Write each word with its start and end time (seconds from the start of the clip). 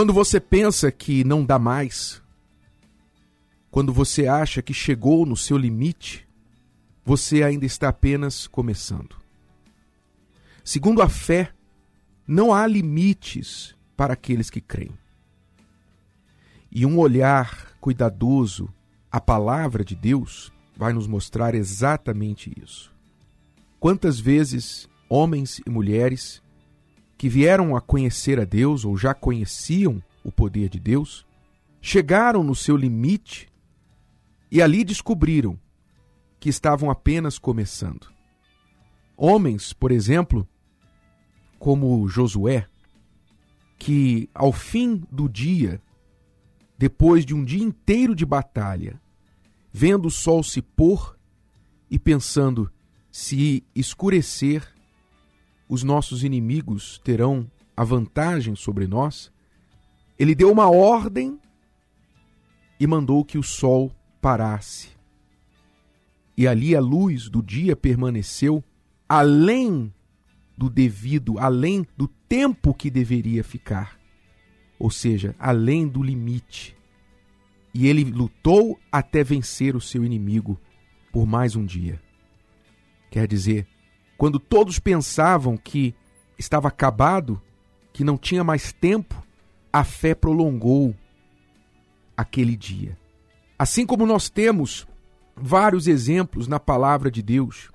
Quando 0.00 0.14
você 0.14 0.40
pensa 0.40 0.90
que 0.90 1.22
não 1.24 1.44
dá 1.44 1.58
mais, 1.58 2.22
quando 3.70 3.92
você 3.92 4.26
acha 4.26 4.62
que 4.62 4.72
chegou 4.72 5.26
no 5.26 5.36
seu 5.36 5.58
limite, 5.58 6.26
você 7.04 7.42
ainda 7.42 7.66
está 7.66 7.90
apenas 7.90 8.46
começando. 8.46 9.14
Segundo 10.64 11.02
a 11.02 11.08
fé, 11.10 11.52
não 12.26 12.54
há 12.54 12.66
limites 12.66 13.76
para 13.94 14.14
aqueles 14.14 14.48
que 14.48 14.62
creem. 14.62 14.98
E 16.72 16.86
um 16.86 16.98
olhar 16.98 17.76
cuidadoso 17.78 18.72
à 19.12 19.20
palavra 19.20 19.84
de 19.84 19.94
Deus 19.94 20.50
vai 20.74 20.94
nos 20.94 21.06
mostrar 21.06 21.54
exatamente 21.54 22.50
isso. 22.58 22.90
Quantas 23.78 24.18
vezes 24.18 24.88
homens 25.10 25.60
e 25.66 25.68
mulheres 25.68 26.42
que 27.20 27.28
vieram 27.28 27.76
a 27.76 27.82
conhecer 27.82 28.40
a 28.40 28.46
Deus 28.46 28.82
ou 28.82 28.96
já 28.96 29.12
conheciam 29.12 30.02
o 30.24 30.32
poder 30.32 30.70
de 30.70 30.80
Deus, 30.80 31.26
chegaram 31.78 32.42
no 32.42 32.54
seu 32.54 32.74
limite 32.74 33.46
e 34.50 34.62
ali 34.62 34.82
descobriram 34.82 35.60
que 36.40 36.48
estavam 36.48 36.90
apenas 36.90 37.38
começando. 37.38 38.10
Homens, 39.18 39.74
por 39.74 39.92
exemplo, 39.92 40.48
como 41.58 42.08
Josué, 42.08 42.66
que 43.78 44.30
ao 44.32 44.50
fim 44.50 45.02
do 45.12 45.28
dia, 45.28 45.78
depois 46.78 47.26
de 47.26 47.34
um 47.34 47.44
dia 47.44 47.62
inteiro 47.62 48.14
de 48.14 48.24
batalha, 48.24 48.98
vendo 49.70 50.08
o 50.08 50.10
sol 50.10 50.42
se 50.42 50.62
pôr 50.62 51.18
e 51.90 51.98
pensando 51.98 52.72
se 53.12 53.62
escurecer, 53.74 54.66
os 55.70 55.84
nossos 55.84 56.24
inimigos 56.24 56.98
terão 57.04 57.48
a 57.76 57.84
vantagem 57.84 58.56
sobre 58.56 58.88
nós, 58.88 59.32
ele 60.18 60.34
deu 60.34 60.50
uma 60.50 60.68
ordem 60.68 61.38
e 62.80 62.88
mandou 62.88 63.24
que 63.24 63.38
o 63.38 63.42
sol 63.42 63.94
parasse. 64.20 64.88
E 66.36 66.48
ali 66.48 66.74
a 66.74 66.80
luz 66.80 67.28
do 67.28 67.40
dia 67.40 67.76
permaneceu 67.76 68.64
além 69.08 69.94
do 70.56 70.68
devido, 70.68 71.38
além 71.38 71.86
do 71.96 72.08
tempo 72.28 72.74
que 72.74 72.90
deveria 72.90 73.44
ficar, 73.44 73.96
ou 74.76 74.90
seja, 74.90 75.36
além 75.38 75.86
do 75.86 76.02
limite. 76.02 76.76
E 77.72 77.86
ele 77.86 78.02
lutou 78.02 78.76
até 78.90 79.22
vencer 79.22 79.76
o 79.76 79.80
seu 79.80 80.04
inimigo 80.04 80.60
por 81.12 81.26
mais 81.26 81.54
um 81.54 81.64
dia. 81.64 82.02
Quer 83.08 83.28
dizer, 83.28 83.68
quando 84.20 84.38
todos 84.38 84.78
pensavam 84.78 85.56
que 85.56 85.94
estava 86.38 86.68
acabado, 86.68 87.40
que 87.90 88.04
não 88.04 88.18
tinha 88.18 88.44
mais 88.44 88.70
tempo, 88.70 89.26
a 89.72 89.82
fé 89.82 90.14
prolongou 90.14 90.94
aquele 92.14 92.54
dia. 92.54 92.98
Assim 93.58 93.86
como 93.86 94.04
nós 94.04 94.28
temos 94.28 94.86
vários 95.34 95.88
exemplos 95.88 96.46
na 96.46 96.60
palavra 96.60 97.10
de 97.10 97.22
Deus 97.22 97.70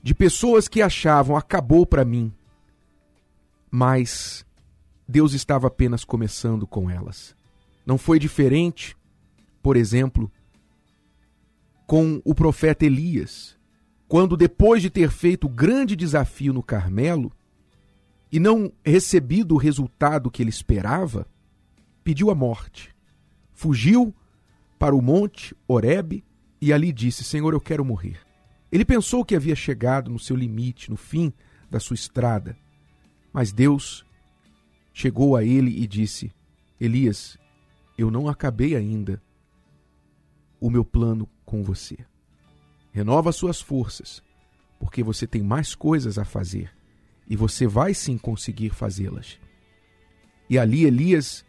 de 0.00 0.14
pessoas 0.14 0.68
que 0.68 0.80
achavam 0.80 1.36
acabou 1.36 1.84
para 1.84 2.04
mim, 2.04 2.32
mas 3.68 4.46
Deus 5.08 5.32
estava 5.32 5.66
apenas 5.66 6.04
começando 6.04 6.68
com 6.68 6.88
elas. 6.88 7.34
Não 7.84 7.98
foi 7.98 8.20
diferente, 8.20 8.96
por 9.60 9.76
exemplo, 9.76 10.30
com 11.84 12.22
o 12.24 12.32
profeta 12.32 12.86
Elias, 12.86 13.58
quando 14.10 14.36
depois 14.36 14.82
de 14.82 14.90
ter 14.90 15.08
feito 15.08 15.46
o 15.46 15.48
grande 15.48 15.94
desafio 15.94 16.52
no 16.52 16.64
Carmelo 16.64 17.30
e 18.32 18.40
não 18.40 18.72
recebido 18.84 19.54
o 19.54 19.56
resultado 19.56 20.32
que 20.32 20.42
ele 20.42 20.50
esperava, 20.50 21.28
pediu 22.02 22.28
a 22.28 22.34
morte. 22.34 22.92
Fugiu 23.52 24.12
para 24.76 24.96
o 24.96 25.00
monte 25.00 25.54
Horebe 25.68 26.24
e 26.60 26.72
ali 26.72 26.92
disse: 26.92 27.22
Senhor, 27.22 27.54
eu 27.54 27.60
quero 27.60 27.84
morrer. 27.84 28.18
Ele 28.72 28.84
pensou 28.84 29.24
que 29.24 29.36
havia 29.36 29.54
chegado 29.54 30.10
no 30.10 30.18
seu 30.18 30.34
limite, 30.34 30.90
no 30.90 30.96
fim 30.96 31.32
da 31.70 31.78
sua 31.78 31.94
estrada. 31.94 32.56
Mas 33.32 33.52
Deus 33.52 34.04
chegou 34.92 35.36
a 35.36 35.44
ele 35.44 35.80
e 35.80 35.86
disse: 35.86 36.32
Elias, 36.80 37.38
eu 37.96 38.10
não 38.10 38.28
acabei 38.28 38.74
ainda 38.74 39.22
o 40.60 40.68
meu 40.68 40.84
plano 40.84 41.28
com 41.44 41.62
você. 41.62 42.09
Renova 42.92 43.32
suas 43.32 43.60
forças, 43.60 44.22
porque 44.78 45.02
você 45.02 45.26
tem 45.26 45.42
mais 45.42 45.74
coisas 45.74 46.18
a 46.18 46.24
fazer 46.24 46.70
e 47.28 47.36
você 47.36 47.66
vai 47.66 47.94
sim 47.94 48.18
conseguir 48.18 48.70
fazê-las. 48.70 49.38
E 50.48 50.58
ali 50.58 50.84
Elias, 50.84 51.44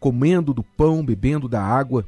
comendo 0.00 0.54
do 0.54 0.62
pão, 0.62 1.04
bebendo 1.04 1.46
da 1.48 1.62
água 1.62 2.06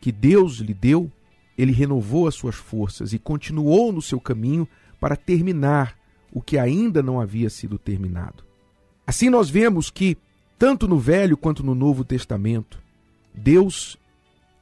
que 0.00 0.10
Deus 0.10 0.56
lhe 0.56 0.74
deu, 0.74 1.10
ele 1.56 1.70
renovou 1.70 2.26
as 2.26 2.34
suas 2.34 2.56
forças 2.56 3.12
e 3.12 3.18
continuou 3.18 3.92
no 3.92 4.02
seu 4.02 4.20
caminho 4.20 4.66
para 4.98 5.14
terminar 5.14 5.96
o 6.32 6.40
que 6.40 6.58
ainda 6.58 7.02
não 7.02 7.20
havia 7.20 7.48
sido 7.48 7.78
terminado. 7.78 8.44
Assim 9.06 9.30
nós 9.30 9.48
vemos 9.48 9.90
que, 9.90 10.16
tanto 10.58 10.88
no 10.88 10.98
Velho 10.98 11.36
quanto 11.36 11.62
no 11.62 11.74
Novo 11.74 12.04
Testamento, 12.04 12.82
Deus 13.34 13.96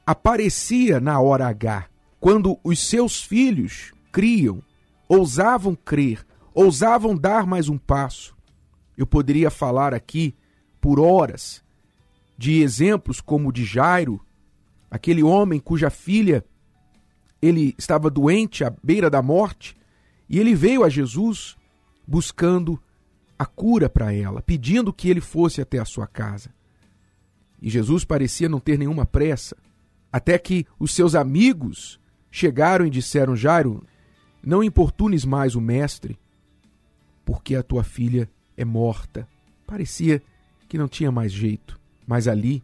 aparecia 0.06 1.00
na 1.00 1.20
hora 1.20 1.46
H, 1.46 1.88
quando 2.20 2.58
os 2.62 2.78
seus 2.78 3.22
filhos 3.22 3.92
criam, 4.12 4.62
ousavam 5.08 5.74
crer, 5.74 6.24
ousavam 6.54 7.16
dar 7.16 7.46
mais 7.46 7.68
um 7.68 7.78
passo. 7.78 8.36
Eu 8.96 9.06
poderia 9.06 9.50
falar 9.50 9.94
aqui 9.94 10.34
por 10.80 11.00
horas 11.00 11.64
de 12.36 12.60
exemplos 12.60 13.20
como 13.20 13.48
o 13.48 13.52
de 13.52 13.64
Jairo, 13.64 14.20
aquele 14.90 15.22
homem 15.22 15.58
cuja 15.58 15.88
filha 15.88 16.44
ele 17.40 17.74
estava 17.78 18.10
doente 18.10 18.64
à 18.64 18.72
beira 18.82 19.08
da 19.08 19.22
morte 19.22 19.74
e 20.28 20.38
ele 20.38 20.54
veio 20.54 20.84
a 20.84 20.88
Jesus 20.90 21.56
buscando 22.06 22.78
a 23.38 23.46
cura 23.46 23.88
para 23.88 24.12
ela, 24.12 24.42
pedindo 24.42 24.92
que 24.92 25.08
ele 25.08 25.20
fosse 25.20 25.62
até 25.62 25.78
a 25.78 25.84
sua 25.86 26.06
casa. 26.06 26.50
E 27.62 27.70
Jesus 27.70 28.04
parecia 28.04 28.48
não 28.48 28.60
ter 28.60 28.78
nenhuma 28.78 29.06
pressa, 29.06 29.56
até 30.12 30.38
que 30.38 30.66
os 30.78 30.92
seus 30.92 31.14
amigos 31.14 31.98
chegaram 32.30 32.86
e 32.86 32.90
disseram: 32.90 33.34
Jairo, 33.34 33.84
não 34.42 34.62
importunes 34.62 35.24
mais 35.24 35.54
o 35.54 35.60
mestre, 35.60 36.18
porque 37.24 37.54
a 37.54 37.62
tua 37.62 37.82
filha 37.82 38.30
é 38.56 38.64
morta. 38.64 39.28
Parecia 39.66 40.22
que 40.68 40.78
não 40.78 40.88
tinha 40.88 41.10
mais 41.10 41.32
jeito, 41.32 41.78
mas 42.06 42.28
ali 42.28 42.62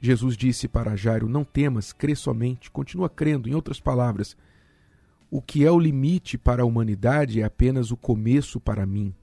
Jesus 0.00 0.36
disse 0.36 0.68
para 0.68 0.96
Jairo: 0.96 1.28
Não 1.28 1.44
temas, 1.44 1.92
crê 1.92 2.14
somente, 2.14 2.70
continua 2.70 3.08
crendo. 3.08 3.48
Em 3.48 3.54
outras 3.54 3.80
palavras, 3.80 4.36
o 5.30 5.42
que 5.42 5.64
é 5.64 5.70
o 5.70 5.78
limite 5.78 6.38
para 6.38 6.62
a 6.62 6.66
humanidade 6.66 7.40
é 7.40 7.44
apenas 7.44 7.90
o 7.90 7.96
começo 7.96 8.60
para 8.60 8.86
mim. 8.86 9.14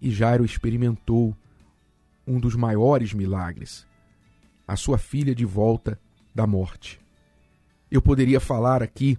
E 0.00 0.10
Jairo 0.10 0.44
experimentou 0.44 1.36
um 2.26 2.38
dos 2.38 2.54
maiores 2.54 3.12
milagres, 3.12 3.86
a 4.66 4.76
sua 4.76 4.98
filha 4.98 5.34
de 5.34 5.44
volta 5.44 5.98
da 6.34 6.46
morte. 6.46 7.00
Eu 7.90 8.00
poderia 8.00 8.40
falar 8.40 8.82
aqui 8.82 9.18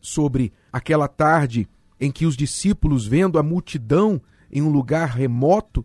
sobre 0.00 0.52
aquela 0.72 1.06
tarde 1.06 1.68
em 2.00 2.10
que 2.10 2.26
os 2.26 2.36
discípulos, 2.36 3.06
vendo 3.06 3.38
a 3.38 3.42
multidão 3.42 4.20
em 4.50 4.62
um 4.62 4.70
lugar 4.70 5.10
remoto 5.10 5.84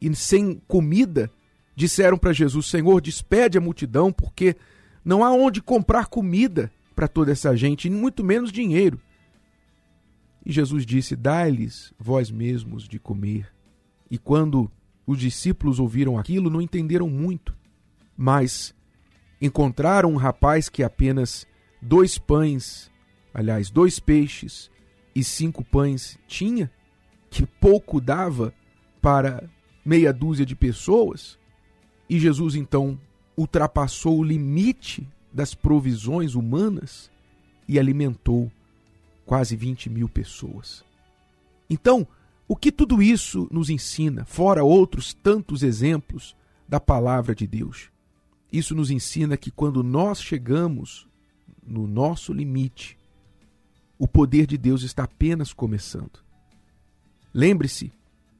e 0.00 0.14
sem 0.14 0.60
comida, 0.66 1.30
disseram 1.74 2.18
para 2.18 2.32
Jesus: 2.32 2.66
Senhor, 2.66 3.00
despede 3.00 3.56
a 3.56 3.60
multidão, 3.60 4.12
porque 4.12 4.56
não 5.04 5.24
há 5.24 5.30
onde 5.32 5.62
comprar 5.62 6.06
comida 6.06 6.70
para 6.94 7.06
toda 7.06 7.30
essa 7.30 7.56
gente, 7.56 7.86
e 7.86 7.90
muito 7.90 8.24
menos 8.24 8.50
dinheiro. 8.50 9.00
E 10.44 10.52
Jesus 10.52 10.84
disse: 10.84 11.16
Dai-lhes 11.16 11.92
vós 11.98 12.30
mesmos 12.30 12.88
de 12.88 12.98
comer. 12.98 13.52
E 14.10 14.18
quando 14.18 14.70
os 15.06 15.18
discípulos 15.18 15.78
ouviram 15.78 16.18
aquilo, 16.18 16.50
não 16.50 16.60
entenderam 16.60 17.08
muito, 17.08 17.54
mas 18.16 18.74
encontraram 19.40 20.12
um 20.12 20.16
rapaz 20.16 20.68
que 20.68 20.82
apenas 20.82 21.46
dois 21.86 22.18
pães, 22.18 22.90
aliás, 23.32 23.70
dois 23.70 24.00
peixes 24.00 24.70
e 25.14 25.22
cinco 25.22 25.64
pães 25.64 26.18
tinha, 26.26 26.70
que 27.30 27.46
pouco 27.46 28.00
dava 28.00 28.52
para 29.00 29.48
meia 29.84 30.12
dúzia 30.12 30.44
de 30.44 30.56
pessoas. 30.56 31.38
E 32.10 32.18
Jesus 32.18 32.56
então 32.56 32.98
ultrapassou 33.36 34.18
o 34.18 34.24
limite 34.24 35.06
das 35.32 35.54
provisões 35.54 36.34
humanas 36.34 37.10
e 37.68 37.78
alimentou 37.78 38.50
quase 39.24 39.54
20 39.54 39.90
mil 39.90 40.08
pessoas. 40.08 40.84
Então, 41.70 42.06
o 42.48 42.56
que 42.56 42.72
tudo 42.72 43.02
isso 43.02 43.48
nos 43.50 43.70
ensina, 43.70 44.24
fora 44.24 44.64
outros 44.64 45.14
tantos 45.14 45.62
exemplos 45.62 46.34
da 46.68 46.80
palavra 46.80 47.34
de 47.34 47.46
Deus? 47.46 47.90
Isso 48.52 48.74
nos 48.74 48.90
ensina 48.90 49.36
que 49.36 49.50
quando 49.50 49.82
nós 49.82 50.20
chegamos 50.20 51.06
no 51.66 51.86
nosso 51.86 52.32
limite, 52.32 52.98
o 53.98 54.06
poder 54.06 54.46
de 54.46 54.56
Deus 54.56 54.82
está 54.82 55.04
apenas 55.04 55.52
começando. 55.52 56.24
Lembre-se 57.32 57.92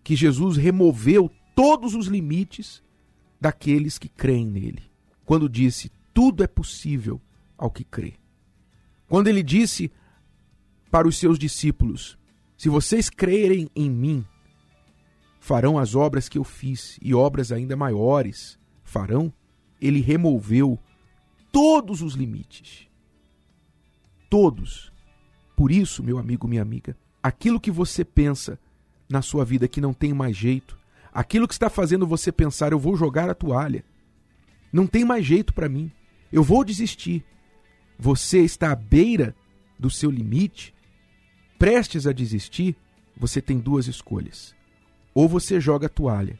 que 0.04 0.14
Jesus 0.14 0.56
removeu 0.56 1.30
todos 1.54 1.94
os 1.94 2.06
limites 2.06 2.82
daqueles 3.40 3.98
que 3.98 4.08
creem 4.08 4.46
nele. 4.46 4.82
Quando 5.24 5.48
disse: 5.48 5.90
Tudo 6.14 6.44
é 6.44 6.46
possível 6.46 7.20
ao 7.58 7.70
que 7.70 7.84
crê. 7.84 8.14
Quando 9.08 9.28
ele 9.28 9.42
disse 9.42 9.90
para 10.90 11.08
os 11.08 11.16
seus 11.16 11.38
discípulos: 11.38 12.18
Se 12.56 12.68
vocês 12.68 13.10
crerem 13.10 13.68
em 13.74 13.90
mim, 13.90 14.24
farão 15.40 15.78
as 15.78 15.94
obras 15.94 16.28
que 16.28 16.38
eu 16.38 16.44
fiz 16.44 16.98
e 17.02 17.14
obras 17.14 17.52
ainda 17.52 17.76
maiores 17.76 18.58
farão. 18.82 19.32
Ele 19.80 20.00
removeu 20.00 20.78
todos 21.52 22.00
os 22.00 22.14
limites. 22.14 22.85
Todos. 24.28 24.92
Por 25.56 25.70
isso, 25.70 26.02
meu 26.02 26.18
amigo, 26.18 26.46
minha 26.46 26.62
amiga, 26.62 26.96
aquilo 27.22 27.60
que 27.60 27.70
você 27.70 28.04
pensa 28.04 28.58
na 29.08 29.22
sua 29.22 29.44
vida 29.44 29.68
que 29.68 29.80
não 29.80 29.94
tem 29.94 30.12
mais 30.12 30.36
jeito, 30.36 30.78
aquilo 31.12 31.48
que 31.48 31.54
está 31.54 31.70
fazendo 31.70 32.06
você 32.06 32.30
pensar, 32.30 32.72
eu 32.72 32.78
vou 32.78 32.96
jogar 32.96 33.30
a 33.30 33.34
toalha, 33.34 33.84
não 34.72 34.86
tem 34.86 35.04
mais 35.04 35.24
jeito 35.24 35.54
para 35.54 35.68
mim, 35.68 35.90
eu 36.32 36.42
vou 36.42 36.64
desistir. 36.64 37.24
Você 37.98 38.40
está 38.40 38.72
à 38.72 38.76
beira 38.76 39.34
do 39.78 39.88
seu 39.88 40.10
limite, 40.10 40.74
prestes 41.58 42.06
a 42.06 42.12
desistir, 42.12 42.76
você 43.16 43.40
tem 43.40 43.58
duas 43.58 43.86
escolhas. 43.86 44.54
Ou 45.14 45.28
você 45.28 45.58
joga 45.58 45.86
a 45.86 45.90
toalha, 45.90 46.38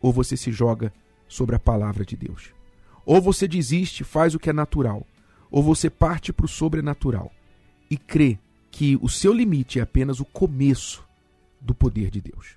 ou 0.00 0.12
você 0.12 0.36
se 0.36 0.52
joga 0.52 0.92
sobre 1.26 1.56
a 1.56 1.58
palavra 1.58 2.04
de 2.04 2.16
Deus. 2.16 2.52
Ou 3.06 3.22
você 3.22 3.48
desiste, 3.48 4.04
faz 4.04 4.34
o 4.34 4.38
que 4.38 4.50
é 4.50 4.52
natural, 4.52 5.06
ou 5.50 5.62
você 5.62 5.88
parte 5.88 6.32
para 6.32 6.46
o 6.46 6.48
sobrenatural 6.48 7.32
e 7.90 7.96
crê 7.96 8.38
que 8.70 8.96
o 9.00 9.08
seu 9.08 9.32
limite 9.32 9.78
é 9.78 9.82
apenas 9.82 10.20
o 10.20 10.24
começo 10.24 11.04
do 11.60 11.74
poder 11.74 12.10
de 12.10 12.20
Deus. 12.20 12.56